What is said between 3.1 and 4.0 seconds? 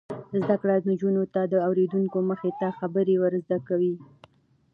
ور زده کوي.